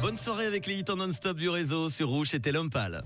Bonne 0.00 0.16
soirée 0.16 0.46
avec 0.46 0.66
les 0.66 0.76
hits 0.76 0.84
en 0.90 0.96
non-stop 0.96 1.36
du 1.36 1.48
réseau 1.48 1.90
sur 1.90 2.08
Rouge 2.08 2.32
et 2.34 2.40
pâle. 2.70 3.02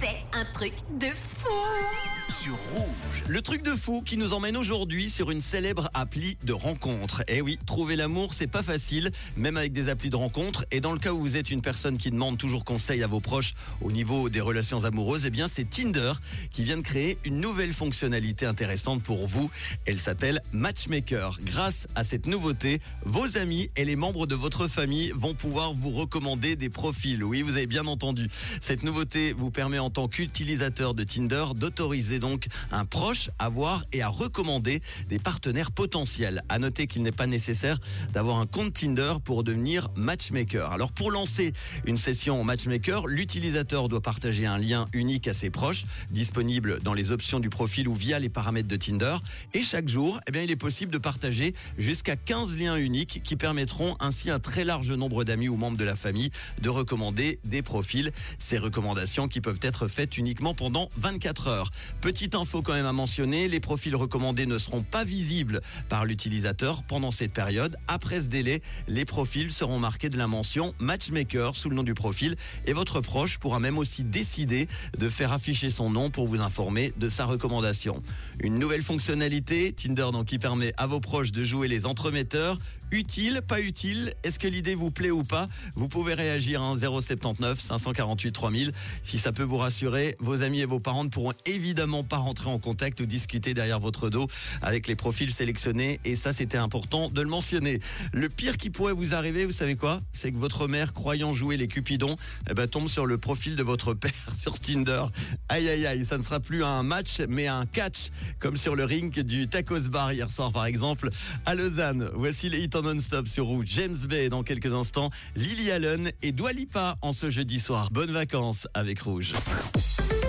C'est 0.00 0.24
un 0.32 0.44
truc 0.52 0.72
de 0.98 1.06
fou 1.06 2.15
Rouge. 2.50 3.22
Le 3.28 3.42
truc 3.42 3.62
de 3.62 3.70
fou 3.70 4.02
qui 4.04 4.16
nous 4.16 4.32
emmène 4.32 4.56
aujourd'hui 4.56 5.10
sur 5.10 5.30
une 5.30 5.40
célèbre 5.40 5.90
appli 5.94 6.36
de 6.44 6.52
rencontre. 6.52 7.24
Eh 7.28 7.40
oui, 7.40 7.58
trouver 7.66 7.96
l'amour, 7.96 8.34
c'est 8.34 8.46
pas 8.46 8.62
facile, 8.62 9.10
même 9.36 9.56
avec 9.56 9.72
des 9.72 9.88
applis 9.88 10.10
de 10.10 10.16
rencontre. 10.16 10.64
Et 10.70 10.80
dans 10.80 10.92
le 10.92 10.98
cas 10.98 11.12
où 11.12 11.20
vous 11.20 11.36
êtes 11.36 11.50
une 11.50 11.62
personne 11.62 11.98
qui 11.98 12.10
demande 12.10 12.38
toujours 12.38 12.64
conseil 12.64 13.02
à 13.02 13.06
vos 13.06 13.20
proches 13.20 13.54
au 13.80 13.90
niveau 13.90 14.28
des 14.28 14.40
relations 14.40 14.84
amoureuses, 14.84 15.26
eh 15.26 15.30
bien 15.30 15.48
c'est 15.48 15.68
Tinder 15.68 16.12
qui 16.52 16.62
vient 16.62 16.76
de 16.76 16.82
créer 16.82 17.18
une 17.24 17.40
nouvelle 17.40 17.72
fonctionnalité 17.72 18.46
intéressante 18.46 19.02
pour 19.02 19.26
vous. 19.26 19.50
Elle 19.84 19.98
s'appelle 19.98 20.40
Matchmaker. 20.52 21.38
Grâce 21.42 21.88
à 21.94 22.04
cette 22.04 22.26
nouveauté, 22.26 22.80
vos 23.04 23.38
amis 23.38 23.70
et 23.76 23.84
les 23.84 23.96
membres 23.96 24.26
de 24.26 24.34
votre 24.34 24.68
famille 24.68 25.12
vont 25.16 25.34
pouvoir 25.34 25.74
vous 25.74 25.90
recommander 25.90 26.56
des 26.56 26.68
profils. 26.68 27.24
Oui, 27.24 27.42
vous 27.42 27.56
avez 27.56 27.66
bien 27.66 27.86
entendu. 27.86 28.28
Cette 28.60 28.82
nouveauté 28.82 29.32
vous 29.32 29.50
permet 29.50 29.78
en 29.78 29.90
tant 29.90 30.08
qu'utilisateur 30.08 30.94
de 30.94 31.04
Tinder 31.04 31.46
d'autoriser 31.54 32.18
donc 32.18 32.35
un 32.72 32.84
proche 32.84 33.30
à 33.38 33.48
voir 33.48 33.84
et 33.92 34.02
à 34.02 34.08
recommander 34.08 34.80
des 35.08 35.18
partenaires 35.18 35.70
potentiels. 35.70 36.42
À 36.48 36.58
noter 36.58 36.86
qu'il 36.86 37.02
n'est 37.02 37.12
pas 37.12 37.26
nécessaire 37.26 37.78
d'avoir 38.12 38.38
un 38.38 38.46
compte 38.46 38.72
Tinder 38.72 39.14
pour 39.24 39.44
devenir 39.44 39.88
matchmaker. 39.96 40.72
Alors 40.72 40.92
pour 40.92 41.10
lancer 41.10 41.52
une 41.86 41.96
session 41.96 42.42
matchmaker, 42.44 43.06
l'utilisateur 43.06 43.88
doit 43.88 44.00
partager 44.00 44.46
un 44.46 44.58
lien 44.58 44.86
unique 44.92 45.28
à 45.28 45.34
ses 45.34 45.50
proches, 45.50 45.84
disponible 46.10 46.80
dans 46.82 46.94
les 46.94 47.10
options 47.10 47.40
du 47.40 47.50
profil 47.50 47.88
ou 47.88 47.94
via 47.94 48.18
les 48.18 48.28
paramètres 48.28 48.68
de 48.68 48.76
Tinder. 48.76 49.16
Et 49.54 49.62
chaque 49.62 49.88
jour, 49.88 50.20
eh 50.26 50.30
bien, 50.30 50.42
il 50.42 50.50
est 50.50 50.56
possible 50.56 50.92
de 50.92 50.98
partager 50.98 51.54
jusqu'à 51.78 52.16
15 52.16 52.56
liens 52.56 52.76
uniques 52.76 53.20
qui 53.24 53.36
permettront 53.36 53.96
ainsi 54.00 54.30
un 54.30 54.38
très 54.38 54.64
large 54.64 54.92
nombre 54.92 55.24
d'amis 55.24 55.48
ou 55.48 55.56
membres 55.56 55.76
de 55.76 55.84
la 55.84 55.96
famille 55.96 56.30
de 56.60 56.68
recommander 56.68 57.38
des 57.44 57.62
profils. 57.62 58.12
Ces 58.38 58.58
recommandations 58.58 59.28
qui 59.28 59.40
peuvent 59.40 59.60
être 59.62 59.88
faites 59.88 60.18
uniquement 60.18 60.54
pendant 60.54 60.88
24 60.96 61.48
heures. 61.48 61.70
Petite 62.16 62.34
info 62.34 62.62
quand 62.62 62.72
même 62.72 62.86
à 62.86 62.94
mentionner, 62.94 63.46
les 63.46 63.60
profils 63.60 63.94
recommandés 63.94 64.46
ne 64.46 64.56
seront 64.56 64.82
pas 64.82 65.04
visibles 65.04 65.60
par 65.90 66.06
l'utilisateur 66.06 66.82
pendant 66.82 67.10
cette 67.10 67.30
période. 67.30 67.76
Après 67.88 68.22
ce 68.22 68.28
délai, 68.28 68.62
les 68.88 69.04
profils 69.04 69.52
seront 69.52 69.78
marqués 69.78 70.08
de 70.08 70.16
la 70.16 70.26
mention 70.26 70.74
Matchmaker 70.78 71.54
sous 71.54 71.68
le 71.68 71.76
nom 71.76 71.82
du 71.82 71.92
profil 71.92 72.36
et 72.64 72.72
votre 72.72 73.02
proche 73.02 73.36
pourra 73.36 73.60
même 73.60 73.76
aussi 73.76 74.02
décider 74.02 74.66
de 74.98 75.10
faire 75.10 75.30
afficher 75.30 75.68
son 75.68 75.90
nom 75.90 76.08
pour 76.08 76.26
vous 76.26 76.40
informer 76.40 76.94
de 76.96 77.10
sa 77.10 77.26
recommandation. 77.26 78.02
Une 78.40 78.58
nouvelle 78.58 78.82
fonctionnalité, 78.82 79.72
Tinder 79.72 80.08
donc 80.10 80.24
qui 80.24 80.38
permet 80.38 80.72
à 80.78 80.86
vos 80.86 81.00
proches 81.00 81.32
de 81.32 81.44
jouer 81.44 81.68
les 81.68 81.84
entremetteurs. 81.84 82.58
Utile, 82.92 83.42
pas 83.46 83.60
utile, 83.60 84.14
est-ce 84.22 84.38
que 84.38 84.46
l'idée 84.46 84.76
vous 84.76 84.92
plaît 84.92 85.10
ou 85.10 85.24
pas? 85.24 85.48
Vous 85.74 85.88
pouvez 85.88 86.14
réagir 86.14 86.62
à 86.62 86.76
079 86.76 87.60
548 87.60 88.30
3000. 88.30 88.72
Si 89.02 89.18
ça 89.18 89.32
peut 89.32 89.42
vous 89.42 89.56
rassurer, 89.56 90.16
vos 90.20 90.42
amis 90.42 90.60
et 90.60 90.66
vos 90.66 90.78
parents 90.78 91.02
ne 91.02 91.08
pourront 91.08 91.32
évidemment 91.46 92.04
pas 92.06 92.16
rentrer 92.16 92.48
en 92.48 92.58
contact 92.58 93.00
ou 93.00 93.06
discuter 93.06 93.54
derrière 93.54 93.80
votre 93.80 94.08
dos 94.08 94.28
avec 94.62 94.86
les 94.86 94.94
profils 94.96 95.32
sélectionnés 95.32 96.00
et 96.04 96.16
ça 96.16 96.32
c'était 96.32 96.58
important 96.58 97.10
de 97.10 97.20
le 97.20 97.28
mentionner. 97.28 97.80
Le 98.12 98.28
pire 98.28 98.56
qui 98.56 98.70
pourrait 98.70 98.92
vous 98.92 99.14
arriver, 99.14 99.44
vous 99.44 99.52
savez 99.52 99.76
quoi? 99.76 100.00
C'est 100.12 100.32
que 100.32 100.38
votre 100.38 100.68
mère, 100.68 100.92
croyant 100.92 101.32
jouer 101.32 101.56
les 101.56 101.66
cupidons, 101.66 102.16
eh 102.48 102.54
ben, 102.54 102.66
tombe 102.66 102.88
sur 102.88 103.06
le 103.06 103.18
profil 103.18 103.56
de 103.56 103.62
votre 103.62 103.94
père 103.94 104.12
sur 104.34 104.58
Tinder. 104.58 105.04
Aïe 105.48 105.68
aïe 105.68 105.86
aïe, 105.86 106.06
ça 106.06 106.18
ne 106.18 106.22
sera 106.22 106.40
plus 106.40 106.64
un 106.64 106.82
match 106.82 107.20
mais 107.28 107.48
un 107.48 107.66
catch 107.66 108.10
comme 108.38 108.56
sur 108.56 108.76
le 108.76 108.84
ring 108.84 109.12
du 109.20 109.48
Tacos 109.48 109.88
Bar 109.90 110.12
hier 110.12 110.30
soir 110.30 110.52
par 110.52 110.66
exemple 110.66 111.10
à 111.44 111.54
Lausanne. 111.54 112.08
Voici 112.14 112.48
les 112.48 112.60
hits 112.60 112.70
en 112.74 112.82
non-stop 112.82 113.26
sur 113.26 113.46
Rouge. 113.46 113.66
James 113.68 113.96
Bay 114.08 114.28
dans 114.28 114.42
quelques 114.42 114.72
instants, 114.72 115.10
Lily 115.34 115.70
Allen 115.70 116.12
et 116.22 116.32
Dwalipa 116.32 116.96
en 117.02 117.12
ce 117.12 117.30
jeudi 117.30 117.58
soir. 117.58 117.90
Bonnes 117.90 118.12
vacances 118.12 118.68
avec 118.74 119.00
Rouge. 119.00 119.16
Rouge 119.16 120.25